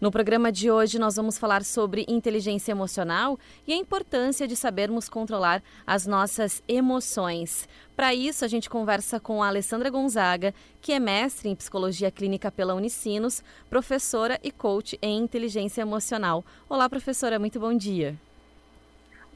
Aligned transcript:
No 0.00 0.10
programa 0.10 0.50
de 0.50 0.70
hoje, 0.70 0.98
nós 0.98 1.16
vamos 1.16 1.36
falar 1.36 1.62
sobre 1.62 2.06
inteligência 2.08 2.72
emocional 2.72 3.38
e 3.66 3.72
a 3.74 3.76
importância 3.76 4.48
de 4.48 4.56
sabermos 4.56 5.10
controlar 5.10 5.62
as 5.86 6.06
nossas 6.06 6.62
emoções. 6.66 7.68
Para 7.94 8.14
isso, 8.14 8.42
a 8.42 8.48
gente 8.48 8.70
conversa 8.70 9.20
com 9.20 9.42
a 9.42 9.48
Alessandra 9.48 9.90
Gonzaga, 9.90 10.54
que 10.80 10.94
é 10.94 10.98
mestre 10.98 11.50
em 11.50 11.54
psicologia 11.54 12.10
clínica 12.10 12.50
pela 12.50 12.74
Unicinos, 12.74 13.44
professora 13.68 14.40
e 14.42 14.50
coach 14.50 14.98
em 15.02 15.18
inteligência 15.18 15.82
emocional. 15.82 16.42
Olá, 16.66 16.88
professora, 16.88 17.38
muito 17.38 17.60
bom 17.60 17.76
dia. 17.76 18.16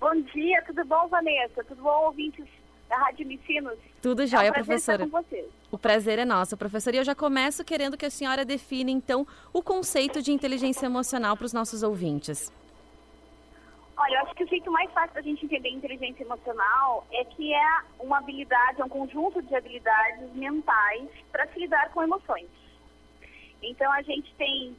Bom 0.01 0.19
dia, 0.33 0.63
tudo 0.63 0.83
bom, 0.87 1.09
Vanessa? 1.09 1.63
Tudo 1.65 1.83
bom, 1.83 2.07
ouvintes 2.07 2.47
da 2.95 3.05
Rádio 3.05 3.27
Unicinos? 3.27 3.79
Tudo 4.01 4.27
jóia, 4.27 4.49
é 4.49 4.51
um 4.51 4.55
professora. 4.55 5.09
O 5.71 5.79
prazer 5.79 6.19
é 6.21 6.25
nosso, 6.25 6.57
professora. 6.57 6.97
E 6.97 6.99
eu 7.01 7.05
já 7.05 7.15
começo 7.15 7.65
querendo 7.65 7.97
que 7.97 8.07
a 8.07 8.11
senhora 8.11 8.45
defina, 8.45 8.91
então, 8.91 9.27
o 9.53 9.63
conceito 9.63 10.23
de 10.23 10.31
inteligência 10.31 10.87
emocional 10.87 11.37
para 11.37 11.47
os 11.47 11.53
nossos 11.53 11.83
ouvintes. 11.83 12.53
Olha, 13.97 14.17
eu 14.17 14.23
acho 14.23 14.35
que 14.35 14.45
o 14.45 14.49
jeito 14.49 14.71
mais 14.71 14.91
fácil 14.93 15.15
da 15.15 15.23
gente 15.23 15.45
entender 15.45 15.71
inteligência 15.71 16.23
emocional 16.23 17.07
é 17.13 17.25
que 17.25 17.53
é 17.53 17.81
uma 17.99 18.19
habilidade, 18.19 18.81
é 18.81 18.85
um 18.85 18.89
conjunto 18.89 19.43
de 19.43 19.55
habilidades 19.55 20.33
mentais 20.35 21.09
para 21.33 21.47
se 21.49 21.59
lidar 21.59 21.91
com 21.91 22.03
emoções. 22.03 22.49
Então, 23.63 23.91
a 23.93 24.03
gente 24.03 24.33
tem, 24.35 24.77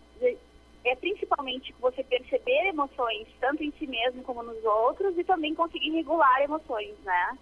é 0.85 0.95
principalmente 0.95 1.73
você 1.79 2.03
perceber 2.03 2.67
emoções, 2.67 3.27
tanto 3.41 3.63
em 3.63 3.71
si 3.79 3.87
mesmo 3.87 4.21
como 4.23 4.43
nos 4.43 4.63
outros, 4.63 5.17
e 5.17 5.23
também 5.23 5.55
conseguir 5.55 5.91
regular 5.91 6.41
emoções, 6.41 6.95
né? 7.03 7.37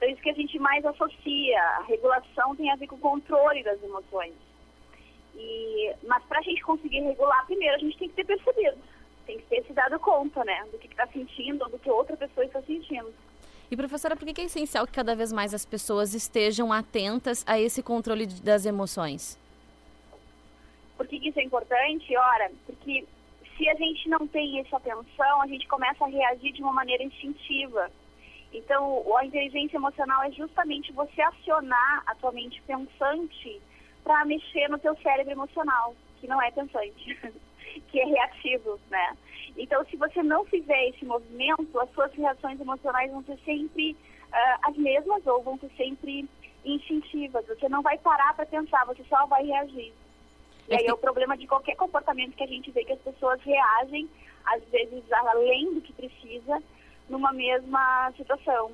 Então, 0.00 0.08
isso 0.08 0.22
que 0.22 0.30
a 0.30 0.34
gente 0.34 0.58
mais 0.58 0.82
associa. 0.86 1.62
A 1.76 1.82
regulação 1.82 2.56
tem 2.56 2.70
a 2.70 2.76
ver 2.76 2.86
com 2.86 2.96
o 2.96 3.00
controle 3.00 3.62
das 3.62 3.82
emoções. 3.82 4.32
E, 5.36 5.92
mas 6.04 6.24
para 6.24 6.38
a 6.38 6.42
gente 6.42 6.62
conseguir 6.62 7.00
regular, 7.00 7.44
primeiro 7.44 7.76
a 7.76 7.78
gente 7.78 7.98
tem 7.98 8.08
que 8.08 8.14
ter 8.14 8.24
percebido. 8.24 8.78
Tem 9.26 9.36
que 9.36 9.44
ter 9.44 9.62
se 9.66 9.74
dado 9.74 10.00
conta, 10.00 10.42
né? 10.42 10.66
Do 10.72 10.78
que 10.78 10.86
está 10.86 11.06
sentindo, 11.08 11.66
do 11.66 11.78
que 11.78 11.90
outra 11.90 12.16
pessoa 12.16 12.46
está 12.46 12.62
sentindo. 12.62 13.12
E 13.70 13.76
professora, 13.76 14.16
por 14.16 14.26
que 14.26 14.40
é 14.40 14.44
essencial 14.44 14.86
que 14.86 14.92
cada 14.94 15.14
vez 15.14 15.30
mais 15.30 15.52
as 15.52 15.66
pessoas 15.66 16.14
estejam 16.14 16.72
atentas 16.72 17.44
a 17.46 17.60
esse 17.60 17.82
controle 17.82 18.26
das 18.26 18.64
emoções? 18.64 19.38
Por 20.96 21.06
que 21.06 21.16
isso 21.28 21.38
é 21.38 21.44
importante? 21.44 22.16
Ora, 22.16 22.50
porque 22.64 23.04
se 23.56 23.68
a 23.68 23.74
gente 23.74 24.08
não 24.08 24.26
tem 24.26 24.60
essa 24.60 24.78
atenção, 24.78 25.42
a 25.42 25.46
gente 25.46 25.68
começa 25.68 26.06
a 26.06 26.08
reagir 26.08 26.52
de 26.54 26.62
uma 26.62 26.72
maneira 26.72 27.04
instintiva. 27.04 27.90
Então, 28.52 29.04
a 29.16 29.24
inteligência 29.24 29.76
emocional 29.76 30.22
é 30.24 30.30
justamente 30.32 30.92
você 30.92 31.22
acionar 31.22 32.02
a 32.06 32.14
tua 32.16 32.32
mente 32.32 32.60
pensante 32.62 33.60
para 34.02 34.24
mexer 34.24 34.68
no 34.68 34.78
teu 34.78 34.96
cérebro 34.96 35.32
emocional, 35.32 35.94
que 36.20 36.26
não 36.26 36.42
é 36.42 36.50
pensante, 36.50 37.18
que 37.88 38.00
é 38.00 38.04
reativo, 38.04 38.78
né? 38.90 39.16
Então, 39.56 39.84
se 39.86 39.96
você 39.96 40.22
não 40.22 40.44
fizer 40.44 40.88
esse 40.88 41.04
movimento, 41.04 41.78
as 41.78 41.90
suas 41.92 42.12
reações 42.14 42.60
emocionais 42.60 43.10
vão 43.10 43.22
ser 43.22 43.38
sempre 43.44 43.92
uh, 43.92 44.68
as 44.68 44.76
mesmas 44.76 45.24
ou 45.26 45.42
vão 45.42 45.58
ser 45.58 45.70
sempre 45.76 46.28
instintivas. 46.64 47.46
Você 47.46 47.68
não 47.68 47.82
vai 47.82 47.98
parar 47.98 48.34
para 48.34 48.46
pensar, 48.46 48.84
você 48.86 49.04
só 49.08 49.26
vai 49.26 49.44
reagir. 49.44 49.92
E 50.68 50.74
aí 50.74 50.86
é 50.86 50.92
o 50.92 50.98
problema 50.98 51.36
de 51.36 51.46
qualquer 51.46 51.74
comportamento 51.74 52.36
que 52.36 52.44
a 52.44 52.46
gente 52.46 52.70
vê 52.70 52.84
que 52.84 52.92
as 52.92 53.00
pessoas 53.00 53.40
reagem, 53.42 54.08
às 54.44 54.62
vezes 54.64 55.02
além 55.10 55.74
do 55.74 55.80
que 55.80 55.92
precisa, 55.92 56.19
numa 57.10 57.32
mesma 57.32 58.12
situação. 58.16 58.70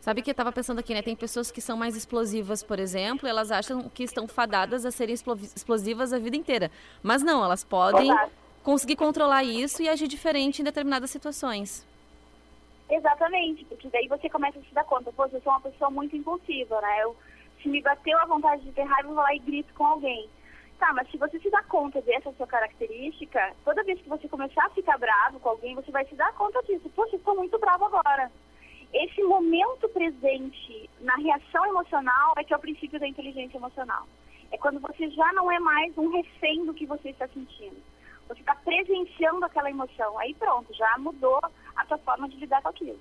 Sabe 0.00 0.22
que 0.22 0.30
eu 0.30 0.32
estava 0.32 0.52
pensando 0.52 0.78
aqui, 0.78 0.94
né? 0.94 1.02
Tem 1.02 1.16
pessoas 1.16 1.50
que 1.50 1.60
são 1.60 1.76
mais 1.76 1.96
explosivas, 1.96 2.62
por 2.62 2.78
exemplo, 2.78 3.28
elas 3.28 3.50
acham 3.50 3.88
que 3.88 4.04
estão 4.04 4.28
fadadas 4.28 4.84
a 4.84 4.90
serem 4.90 5.14
explosivas 5.14 6.12
a 6.12 6.18
vida 6.18 6.36
inteira. 6.36 6.70
Mas 7.02 7.22
não, 7.22 7.44
elas 7.44 7.64
podem 7.64 8.10
Exato. 8.10 8.32
conseguir 8.62 8.96
controlar 8.96 9.42
isso 9.42 9.82
e 9.82 9.88
agir 9.88 10.06
diferente 10.06 10.60
em 10.60 10.64
determinadas 10.64 11.10
situações. 11.10 11.86
Exatamente, 12.88 13.64
porque 13.64 13.88
daí 13.88 14.06
você 14.06 14.28
começa 14.30 14.60
a 14.60 14.62
se 14.62 14.72
dar 14.72 14.84
conta, 14.84 15.10
pô, 15.10 15.24
eu 15.24 15.40
sou 15.40 15.52
uma 15.52 15.60
pessoa 15.60 15.90
muito 15.90 16.14
impulsiva, 16.14 16.80
né? 16.80 17.02
Eu, 17.02 17.16
se 17.60 17.68
me 17.68 17.82
bateu 17.82 18.16
a 18.18 18.26
vontade 18.26 18.62
de 18.62 18.70
ter 18.70 18.84
raiva, 18.84 19.08
eu 19.08 19.14
vou 19.14 19.24
lá 19.24 19.34
e 19.34 19.40
grito 19.40 19.74
com 19.74 19.86
alguém. 19.86 20.28
Tá, 20.78 20.92
mas 20.92 21.10
se 21.10 21.16
você 21.16 21.38
se 21.38 21.50
dá 21.50 21.62
conta 21.62 22.02
dessa 22.02 22.30
sua 22.32 22.46
característica, 22.46 23.54
toda 23.64 23.82
vez 23.82 24.00
que 24.00 24.08
você 24.08 24.28
começar 24.28 24.66
a 24.66 24.70
ficar 24.70 24.98
bravo 24.98 25.40
com 25.40 25.48
alguém, 25.48 25.74
você 25.74 25.90
vai 25.90 26.04
se 26.04 26.14
dar 26.14 26.32
conta 26.34 26.62
disso. 26.64 26.90
Poxa, 26.94 27.16
estou 27.16 27.34
muito 27.34 27.58
bravo 27.58 27.86
agora. 27.86 28.30
Esse 28.92 29.22
momento 29.22 29.88
presente 29.88 30.88
na 31.00 31.16
reação 31.16 31.66
emocional 31.66 32.34
é 32.36 32.44
que 32.44 32.52
é 32.52 32.56
o 32.56 32.60
princípio 32.60 33.00
da 33.00 33.08
inteligência 33.08 33.56
emocional. 33.56 34.06
É 34.52 34.58
quando 34.58 34.78
você 34.78 35.10
já 35.10 35.32
não 35.32 35.50
é 35.50 35.58
mais 35.58 35.96
um 35.96 36.08
refém 36.10 36.64
do 36.66 36.74
que 36.74 36.86
você 36.86 37.10
está 37.10 37.26
sentindo. 37.28 37.76
Você 38.28 38.40
está 38.40 38.54
presenciando 38.54 39.44
aquela 39.44 39.70
emoção. 39.70 40.18
Aí 40.18 40.34
pronto, 40.34 40.72
já 40.74 40.98
mudou 40.98 41.40
a 41.74 41.86
sua 41.86 41.98
forma 41.98 42.28
de 42.28 42.36
lidar 42.36 42.60
com 42.62 42.68
aquilo. 42.68 42.98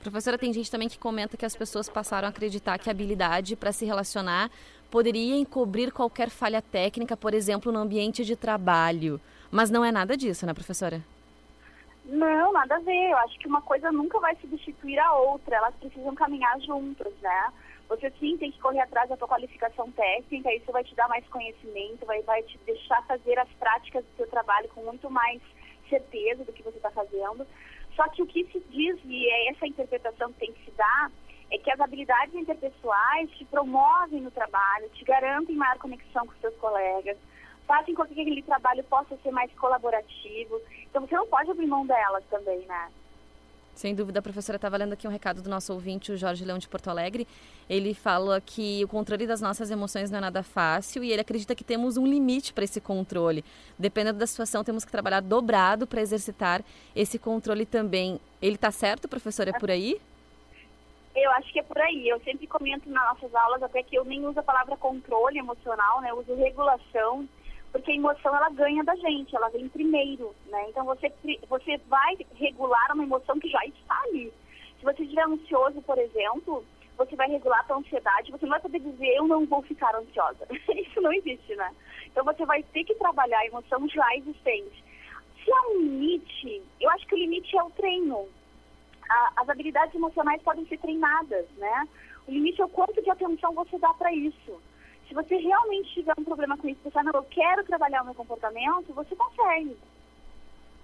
Professora, 0.00 0.38
tem 0.38 0.52
gente 0.52 0.70
também 0.70 0.88
que 0.88 0.98
comenta 0.98 1.36
que 1.36 1.44
as 1.44 1.54
pessoas 1.54 1.88
passaram 1.88 2.26
a 2.26 2.30
acreditar 2.30 2.78
que 2.78 2.88
a 2.88 2.92
habilidade 2.92 3.54
para 3.54 3.70
se 3.70 3.84
relacionar 3.84 4.50
poderia 4.90 5.36
encobrir 5.36 5.92
qualquer 5.92 6.28
falha 6.28 6.60
técnica, 6.60 7.16
por 7.16 7.32
exemplo, 7.32 7.70
no 7.70 7.78
ambiente 7.78 8.24
de 8.24 8.36
trabalho. 8.36 9.20
Mas 9.50 9.70
não 9.70 9.84
é 9.84 9.92
nada 9.92 10.16
disso, 10.16 10.44
né, 10.46 10.52
professora? 10.52 11.02
Não, 12.04 12.52
nada 12.52 12.76
a 12.76 12.80
ver. 12.80 13.10
Eu 13.10 13.16
acho 13.18 13.38
que 13.38 13.46
uma 13.46 13.62
coisa 13.62 13.92
nunca 13.92 14.18
vai 14.18 14.36
substituir 14.36 14.98
a 14.98 15.14
outra. 15.14 15.56
Elas 15.56 15.74
precisam 15.76 16.14
caminhar 16.14 16.60
juntas, 16.60 17.12
né? 17.22 17.52
Você 17.88 18.12
sim 18.20 18.36
tem 18.36 18.52
que 18.52 18.60
correr 18.60 18.80
atrás 18.80 19.08
da 19.08 19.16
sua 19.16 19.26
qualificação 19.26 19.90
técnica, 19.90 20.54
isso 20.54 20.70
vai 20.70 20.84
te 20.84 20.94
dar 20.94 21.08
mais 21.08 21.26
conhecimento, 21.26 22.06
vai, 22.06 22.22
vai 22.22 22.40
te 22.44 22.56
deixar 22.64 23.04
fazer 23.04 23.36
as 23.36 23.48
práticas 23.58 24.04
do 24.04 24.16
seu 24.16 24.28
trabalho 24.28 24.68
com 24.68 24.84
muito 24.84 25.10
mais 25.10 25.42
certeza 25.88 26.44
do 26.44 26.52
que 26.52 26.62
você 26.62 26.76
está 26.76 26.90
fazendo. 26.92 27.44
Só 27.96 28.08
que 28.08 28.22
o 28.22 28.26
que 28.26 28.44
se 28.52 28.62
diz, 28.70 28.96
e 29.04 29.26
é 29.26 29.50
essa 29.50 29.66
interpretação 29.66 30.32
que 30.32 30.38
tem 30.38 30.52
que 30.52 30.64
se 30.64 30.70
dar, 30.70 31.10
é 31.50 31.58
que 31.58 31.70
as 31.70 31.80
habilidades 31.80 32.34
interpessoais 32.34 33.30
te 33.32 33.44
promovem 33.44 34.20
no 34.20 34.30
trabalho, 34.30 34.88
te 34.90 35.04
garantem 35.04 35.56
maior 35.56 35.78
conexão 35.78 36.26
com 36.26 36.32
seus 36.40 36.54
colegas, 36.56 37.16
fazem 37.66 37.94
com 37.94 38.04
que 38.04 38.20
aquele 38.20 38.42
trabalho 38.42 38.82
possa 38.84 39.16
ser 39.22 39.30
mais 39.30 39.52
colaborativo. 39.54 40.60
Então 40.88 41.06
você 41.06 41.14
não 41.14 41.26
pode 41.26 41.50
abrir 41.50 41.66
mão 41.66 41.86
delas 41.86 42.24
também, 42.30 42.60
né? 42.66 42.88
Sem 43.74 43.94
dúvida, 43.94 44.18
a 44.18 44.22
professora 44.22 44.56
estava 44.56 44.76
lendo 44.76 44.92
aqui 44.92 45.06
um 45.08 45.10
recado 45.10 45.40
do 45.40 45.48
nosso 45.48 45.72
ouvinte, 45.72 46.12
o 46.12 46.16
Jorge 46.16 46.44
Leão 46.44 46.58
de 46.58 46.68
Porto 46.68 46.88
Alegre. 46.88 47.26
Ele 47.68 47.94
fala 47.94 48.40
que 48.40 48.84
o 48.84 48.88
controle 48.88 49.26
das 49.26 49.40
nossas 49.40 49.70
emoções 49.70 50.10
não 50.10 50.18
é 50.18 50.20
nada 50.20 50.42
fácil 50.42 51.02
e 51.02 51.10
ele 51.10 51.22
acredita 51.22 51.54
que 51.54 51.64
temos 51.64 51.96
um 51.96 52.06
limite 52.06 52.52
para 52.52 52.64
esse 52.64 52.80
controle. 52.80 53.44
Dependendo 53.78 54.18
da 54.18 54.26
situação, 54.26 54.62
temos 54.62 54.84
que 54.84 54.90
trabalhar 54.90 55.20
dobrado 55.20 55.86
para 55.86 56.02
exercitar 56.02 56.62
esse 56.94 57.18
controle 57.18 57.64
também. 57.64 58.20
Ele 58.42 58.56
está 58.56 58.70
certo, 58.70 59.08
professor? 59.08 59.48
É 59.48 59.52
por 59.52 59.70
aí? 59.70 59.98
Eu 61.14 61.30
acho 61.32 61.52
que 61.52 61.58
é 61.58 61.62
por 61.62 61.78
aí. 61.78 62.08
Eu 62.08 62.20
sempre 62.20 62.46
comento 62.46 62.88
nas 62.88 63.04
nossas 63.14 63.34
aulas 63.34 63.62
até 63.62 63.82
que 63.82 63.96
eu 63.96 64.04
nem 64.04 64.24
uso 64.24 64.38
a 64.38 64.44
palavra 64.44 64.76
controle 64.76 65.38
emocional, 65.38 66.00
né? 66.00 66.10
Eu 66.10 66.18
uso 66.18 66.34
regulação 66.34 67.28
porque 67.72 67.92
a 67.92 67.94
emoção 67.94 68.34
ela 68.34 68.50
ganha 68.50 68.82
da 68.82 68.96
gente, 68.96 69.34
ela 69.34 69.48
vem 69.48 69.68
primeiro, 69.68 70.34
né? 70.46 70.66
Então 70.68 70.84
você 70.84 71.12
você 71.48 71.76
vai 71.88 72.16
regular 72.34 72.92
uma 72.92 73.04
emoção 73.04 73.38
que 73.38 73.48
já 73.48 73.64
está 73.64 74.00
ali. 74.04 74.32
Se 74.78 74.84
você 74.84 75.02
estiver 75.02 75.24
ansioso, 75.24 75.80
por 75.82 75.98
exemplo, 75.98 76.64
você 76.96 77.14
vai 77.14 77.28
regular 77.28 77.60
a 77.60 77.64
sua 77.64 77.76
ansiedade, 77.76 78.32
você 78.32 78.44
não 78.44 78.50
vai 78.50 78.60
poder 78.60 78.80
dizer 78.80 79.14
eu 79.14 79.26
não 79.26 79.46
vou 79.46 79.62
ficar 79.62 79.94
ansiosa. 79.94 80.46
Isso 80.50 81.00
não 81.00 81.12
existe, 81.12 81.54
né? 81.54 81.70
Então 82.06 82.24
você 82.24 82.44
vai 82.44 82.62
ter 82.62 82.84
que 82.84 82.94
trabalhar 82.96 83.38
a 83.38 83.46
emoção 83.46 83.88
já 83.88 84.16
existente. 84.16 84.84
Se 85.44 85.52
há 85.52 85.68
um 85.68 85.80
limite, 85.80 86.62
eu 86.80 86.90
acho 86.90 87.06
que 87.06 87.14
o 87.14 87.18
limite 87.18 87.56
é 87.56 87.62
o 87.62 87.70
treino. 87.70 88.28
A, 89.10 89.32
as 89.42 89.48
habilidades 89.48 89.94
emocionais 89.94 90.40
podem 90.42 90.64
ser 90.66 90.78
treinadas, 90.78 91.46
né? 91.58 91.88
O 92.26 92.30
limite 92.32 92.62
é 92.62 92.64
o 92.64 92.68
quanto 92.68 93.02
de 93.02 93.10
atenção 93.10 93.52
você 93.52 93.78
dá 93.78 93.92
para 93.94 94.12
isso 94.14 94.60
se 95.10 95.14
você 95.14 95.36
realmente 95.36 95.92
tiver 95.92 96.14
um 96.16 96.22
problema 96.22 96.56
com 96.56 96.68
isso, 96.68 96.78
você 96.84 97.02
não, 97.02 97.10
eu 97.12 97.24
quero 97.24 97.64
trabalhar 97.64 98.02
o 98.02 98.04
meu 98.04 98.14
comportamento, 98.14 98.94
você 98.94 99.16
consegue. 99.16 99.76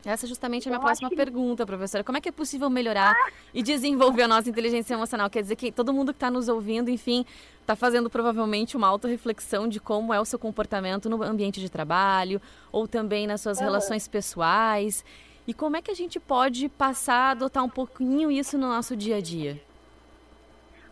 Essa 0.05 0.27
é 0.27 0.29
justamente 0.29 0.69
a 0.69 0.71
minha 0.71 0.81
próxima 0.81 1.09
que... 1.09 1.17
pergunta, 1.17 1.65
professora. 1.65 2.03
Como 2.03 2.19
é 2.19 2.21
que 2.21 2.29
é 2.29 2.33
possível 2.33 2.69
melhorar 2.69 3.13
ah. 3.13 3.31
e 3.55 3.63
desenvolver 3.63 4.23
a 4.23 4.29
nossa 4.29 4.49
inteligência 4.49 4.95
emocional? 4.95 5.31
Quer 5.31 5.43
dizer 5.43 5.55
que 5.55 5.71
todo 5.71 5.93
mundo 5.93 6.13
que 6.13 6.17
está 6.17 6.31
nos 6.31 6.49
ouvindo, 6.49 6.91
enfim, 6.91 7.25
está 7.61 7.77
fazendo 7.77 8.11
provavelmente 8.11 8.77
uma 8.77 8.89
autorreflexão 8.89 9.69
de 9.69 9.79
como 9.81 10.13
é 10.13 10.21
o 10.21 10.25
seu 10.25 10.39
comportamento 10.39 11.09
no 11.09 11.23
ambiente 11.23 11.61
de 11.61 11.71
trabalho 11.71 12.41
ou 12.73 12.87
também 12.89 13.29
nas 13.29 13.41
suas 13.41 13.61
relações 13.61 14.09
pessoais. 14.09 15.05
E 15.47 15.55
como 15.55 15.77
é 15.77 15.83
que 15.83 15.91
a 15.93 15.95
gente 15.95 16.19
pode 16.19 16.69
passar 16.69 17.29
a 17.29 17.31
adotar 17.31 17.65
um 17.65 17.69
pouquinho 17.69 18.31
isso 18.31 18.59
no 18.59 18.67
nosso 18.67 18.97
dia 18.97 19.17
a 19.17 19.21
dia? 19.21 19.61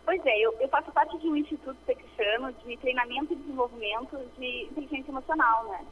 Pois 0.05 0.25
é, 0.25 0.39
eu, 0.39 0.55
eu 0.61 0.69
faço 0.69 0.93
parte 0.93 1.19
de 1.19 1.27
um 1.29 1.35
instituto 1.35 1.77
texano 1.87 2.53
de 2.65 2.77
treinamento 2.77 3.33
e 3.33 3.37
desenvolvimento 3.37 4.17
de 4.39 4.65
inteligência 4.71 5.11
emocional, 5.11 5.65
né? 5.65 5.85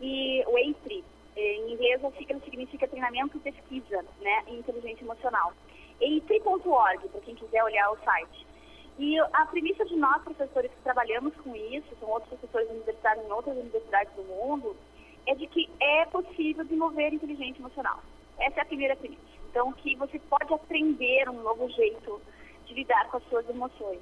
E 0.00 0.42
o 0.46 0.56
EIPRI, 0.56 1.04
em 1.36 1.72
inglês 1.72 2.00
significa 2.44 2.88
treinamento 2.88 3.36
e 3.36 3.40
pesquisa, 3.40 4.04
né, 4.20 4.44
em 4.46 4.58
inteligência 4.58 5.04
emocional. 5.04 5.52
EIPRI.org, 6.00 7.08
para 7.08 7.20
quem 7.20 7.34
quiser 7.34 7.62
olhar 7.62 7.90
o 7.90 7.98
site. 7.98 8.46
E 8.98 9.18
a 9.18 9.46
premissa 9.46 9.84
de 9.84 9.96
nós, 9.96 10.22
professores 10.22 10.70
que 10.70 10.82
trabalhamos 10.82 11.34
com 11.36 11.54
isso, 11.54 11.86
são 11.98 12.08
outros 12.08 12.28
professores 12.30 12.70
universitários 12.70 13.26
em 13.26 13.32
outras 13.32 13.56
universidades 13.56 14.12
do 14.14 14.22
mundo, 14.22 14.76
é 15.26 15.34
de 15.34 15.46
que 15.46 15.68
é 15.80 16.04
possível 16.06 16.64
desenvolver 16.64 17.12
inteligência 17.12 17.60
emocional. 17.60 18.00
Essa 18.38 18.60
é 18.60 18.62
a 18.62 18.66
primeira 18.66 18.96
premissa. 18.96 19.22
Então, 19.50 19.72
que 19.72 19.96
você 19.96 20.18
pode 20.18 20.52
aprender 20.52 21.28
um 21.28 21.42
novo 21.42 21.68
jeito 21.70 22.20
de 22.66 22.74
lidar 22.74 23.08
com 23.10 23.16
as 23.16 23.28
suas 23.28 23.48
emoções. 23.48 24.00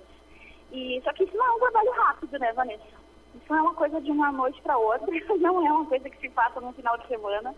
E 0.71 1.01
só 1.03 1.13
que 1.13 1.25
isso 1.25 1.37
não 1.37 1.47
é 1.47 1.53
um 1.53 1.59
trabalho 1.59 1.91
rápido, 1.93 2.39
né, 2.39 2.53
Vanessa? 2.53 2.99
Isso 3.35 3.45
não 3.49 3.59
é 3.59 3.63
uma 3.63 3.75
coisa 3.75 4.01
de 4.01 4.11
uma 4.11 4.31
noite 4.31 4.61
para 4.63 4.77
outra, 4.77 5.07
não 5.39 5.67
é 5.67 5.73
uma 5.73 5.87
coisa 5.87 6.09
que 6.09 6.19
se 6.19 6.29
faça 6.31 6.61
no 6.61 6.73
final 6.73 6.97
de 6.99 7.07
semana. 7.09 7.55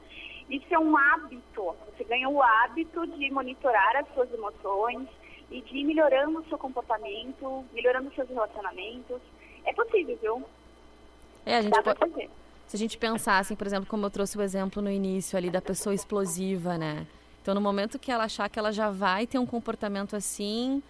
Isso 0.48 0.66
é 0.72 0.78
um 0.78 0.96
hábito. 0.96 1.74
Você 1.92 2.04
ganha 2.04 2.28
o 2.28 2.42
hábito 2.42 3.06
de 3.06 3.30
monitorar 3.30 3.96
as 3.96 4.14
suas 4.14 4.32
emoções 4.32 5.08
e 5.50 5.60
de 5.60 5.78
ir 5.78 5.84
melhorando 5.84 6.38
o 6.38 6.44
seu 6.44 6.58
comportamento, 6.58 7.64
melhorando 7.72 8.08
os 8.08 8.14
seus 8.14 8.28
relacionamentos. 8.28 9.20
É 9.64 9.72
possível, 9.72 10.18
viu? 10.22 10.44
É, 11.46 11.56
a 11.56 11.62
gente 11.62 11.82
pode... 11.82 12.30
Se 12.70 12.76
a 12.76 12.78
gente 12.78 12.96
pensar, 12.96 13.40
assim, 13.40 13.56
por 13.56 13.66
exemplo, 13.66 13.88
como 13.90 14.06
eu 14.06 14.10
trouxe 14.10 14.38
o 14.38 14.42
exemplo 14.42 14.80
no 14.80 14.88
início 14.88 15.36
ali 15.36 15.50
da 15.50 15.60
pessoa 15.60 15.92
explosiva, 15.92 16.78
né? 16.78 17.04
Então, 17.42 17.52
no 17.52 17.60
momento 17.60 17.98
que 17.98 18.12
ela 18.12 18.22
achar 18.22 18.48
que 18.48 18.60
ela 18.60 18.70
já 18.70 18.88
vai 18.88 19.26
ter 19.26 19.40
um 19.40 19.44
comportamento 19.44 20.14
assim, 20.14 20.80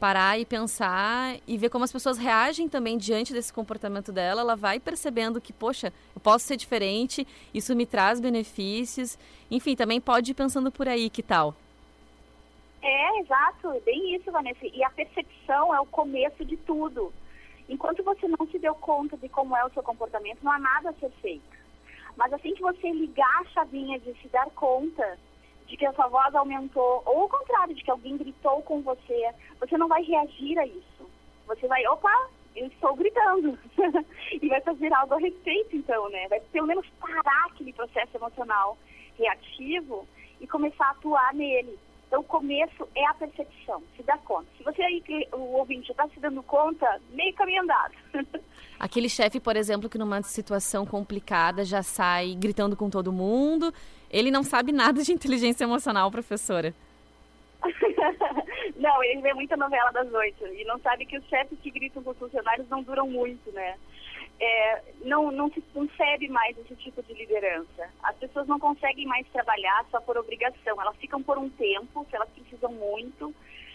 parar 0.00 0.38
e 0.38 0.46
pensar 0.46 1.36
e 1.46 1.58
ver 1.58 1.68
como 1.68 1.84
as 1.84 1.92
pessoas 1.92 2.16
reagem 2.16 2.70
também 2.70 2.96
diante 2.96 3.34
desse 3.34 3.52
comportamento 3.52 4.10
dela, 4.10 4.40
ela 4.40 4.56
vai 4.56 4.80
percebendo 4.80 5.38
que, 5.38 5.52
poxa, 5.52 5.92
eu 6.14 6.22
posso 6.22 6.46
ser 6.46 6.56
diferente, 6.56 7.28
isso 7.52 7.76
me 7.76 7.84
traz 7.84 8.18
benefícios. 8.18 9.18
Enfim, 9.50 9.76
também 9.76 10.00
pode 10.00 10.30
ir 10.30 10.34
pensando 10.34 10.72
por 10.72 10.88
aí, 10.88 11.10
que 11.10 11.22
tal? 11.22 11.54
É, 12.80 13.20
exato, 13.20 13.72
é 13.72 13.80
bem 13.80 14.16
isso, 14.16 14.32
Vanessa. 14.32 14.64
E 14.64 14.82
a 14.82 14.88
percepção 14.88 15.74
é 15.74 15.78
o 15.82 15.84
começo 15.84 16.42
de 16.46 16.56
tudo. 16.56 17.12
Enquanto 17.68 18.02
você 18.02 18.28
não 18.28 18.46
se 18.46 18.58
deu 18.58 18.74
conta 18.74 19.16
de 19.16 19.28
como 19.28 19.56
é 19.56 19.64
o 19.64 19.70
seu 19.70 19.82
comportamento, 19.82 20.42
não 20.42 20.52
há 20.52 20.58
nada 20.58 20.90
a 20.90 20.94
ser 20.94 21.10
feito. 21.22 21.56
Mas 22.16 22.32
assim 22.32 22.54
que 22.54 22.62
você 22.62 22.90
ligar 22.90 23.40
a 23.40 23.44
chavinha 23.46 23.98
de 23.98 24.14
se 24.20 24.28
dar 24.28 24.48
conta 24.50 25.18
de 25.66 25.76
que 25.76 25.84
a 25.84 25.92
sua 25.92 26.06
voz 26.08 26.34
aumentou, 26.34 27.02
ou 27.04 27.24
o 27.24 27.28
contrário, 27.28 27.74
de 27.74 27.82
que 27.82 27.90
alguém 27.90 28.16
gritou 28.16 28.62
com 28.62 28.80
você, 28.82 29.30
você 29.58 29.76
não 29.76 29.88
vai 29.88 30.02
reagir 30.02 30.58
a 30.58 30.66
isso. 30.66 31.10
Você 31.46 31.66
vai, 31.66 31.84
opa, 31.88 32.30
eu 32.54 32.66
estou 32.68 32.94
gritando. 32.94 33.58
e 34.30 34.48
vai 34.48 34.60
fazer 34.60 34.92
algo 34.94 35.14
a 35.14 35.18
respeito, 35.18 35.76
então, 35.76 36.08
né? 36.08 36.28
Vai 36.28 36.40
pelo 36.40 36.66
menos 36.66 36.86
parar 37.00 37.46
aquele 37.46 37.72
processo 37.72 38.16
emocional 38.16 38.78
reativo 39.18 40.06
e 40.40 40.46
começar 40.46 40.86
a 40.86 40.90
atuar 40.90 41.34
nele. 41.34 41.78
Então, 42.06 42.20
o 42.20 42.24
começo 42.24 42.88
é 42.94 43.04
a 43.06 43.14
percepção, 43.14 43.82
se 43.96 44.02
dá 44.02 44.16
conta. 44.18 44.46
Se 44.56 44.62
você 44.62 44.80
aí, 44.82 45.02
o 45.32 45.56
ouvinte, 45.58 45.88
já 45.88 45.92
está 45.92 46.08
se 46.08 46.20
dando 46.20 46.42
conta, 46.42 47.00
meio 47.10 47.34
caminho 47.34 47.62
andado. 47.62 47.94
Aquele 48.78 49.08
chefe, 49.08 49.40
por 49.40 49.56
exemplo, 49.56 49.88
que 49.88 49.98
numa 49.98 50.22
situação 50.22 50.86
complicada 50.86 51.64
já 51.64 51.82
sai 51.82 52.34
gritando 52.34 52.76
com 52.76 52.88
todo 52.88 53.12
mundo, 53.12 53.74
ele 54.10 54.30
não 54.30 54.42
sabe 54.42 54.70
nada 54.70 55.02
de 55.02 55.12
inteligência 55.12 55.64
emocional, 55.64 56.10
professora. 56.10 56.72
não, 58.76 59.02
ele 59.02 59.22
vê 59.22 59.34
muita 59.34 59.56
novela 59.56 59.90
das 59.90 60.12
oito 60.12 60.46
e 60.46 60.64
não 60.64 60.78
sabe 60.78 61.06
que 61.06 61.18
os 61.18 61.24
chefes 61.26 61.58
que 61.60 61.70
gritam 61.70 62.02
com 62.02 62.10
os 62.10 62.18
funcionários 62.18 62.68
não 62.68 62.82
duram 62.82 63.08
muito, 63.08 63.50
né? 63.52 63.76
É, 64.38 64.82
não, 65.02 65.30
não 65.30 65.50
se 65.50 65.62
concebe 65.72 66.28
mais 66.28 66.56
esse 66.58 66.76
tipo 66.76 67.02
de 67.02 67.14
liderança. 67.14 67.90
As 68.02 68.16
pessoas 68.16 68.46
não 68.46 68.58
conseguem 68.58 69.06
mais 69.06 69.26
trabalhar 69.28 69.86
só 69.90 70.00
por 70.00 70.18
obrigação. 70.18 70.80
Elas 70.80 70.96
ficam 70.96 71.22
por 71.22 71.38
um 71.38 71.48
tempo, 71.48 72.06
se 72.08 72.16
elas 72.16 72.28
precisam 72.30 72.70
muito, 72.72 73.34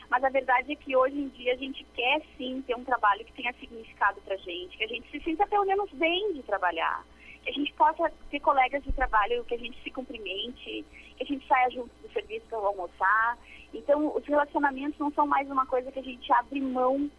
mas 0.10 0.24
a 0.24 0.30
verdade 0.30 0.74
é 0.74 0.76
que 0.76 0.96
hoje 0.96 1.18
em 1.18 1.30
dia 1.30 1.54
a 1.54 1.58
gente 1.58 1.84
quer 1.96 2.22
sim 2.38 2.62
ter 2.68 2.76
um 2.76 2.84
trabalho 2.84 3.26
que 3.26 3.34
tenha 3.34 3.54
significado 3.54 4.22
para 4.22 4.36
gente, 4.38 4.78
que 4.78 4.84
a 4.84 4.88
gente 4.88 5.10
se 5.10 5.20
sinta 5.22 5.48
pelo 5.48 5.66
menos 5.66 5.90
bem 5.94 6.34
de 6.34 6.44
trabalhar 6.44 7.04
que 7.44 7.50
a 7.50 7.54
gente 7.54 7.74
possa 7.74 8.12
ter 8.30 8.40
colegas 8.40 8.84
de 8.84 8.92
trabalho, 8.92 9.44
que 9.46 9.56
a 9.56 9.58
gente 9.58 9.82
se 9.82 9.90
cumprimente, 9.90 10.86
que 11.18 11.24
a 11.24 11.26
gente 11.26 11.46
saia 11.48 11.70
junto 11.72 11.90
do 12.02 12.14
serviço 12.14 12.46
para 12.48 12.60
almoçar. 12.60 13.38
Então, 13.74 14.16
os 14.16 14.26
relacionamentos 14.26 15.00
não 15.00 15.12
são 15.12 15.26
mais 15.26 15.50
uma 15.50 15.66
coisa 15.66 15.92
que 15.92 16.00
a 16.00 16.04
gente 16.04 16.32
abre 16.34 16.62
mão. 16.62 17.10